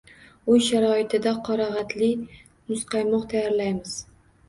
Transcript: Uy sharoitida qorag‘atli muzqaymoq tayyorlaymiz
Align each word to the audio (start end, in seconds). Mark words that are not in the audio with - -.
Uy 0.53 0.63
sharoitida 0.67 1.35
qorag‘atli 1.51 2.09
muzqaymoq 2.25 3.33
tayyorlaymiz 3.37 3.99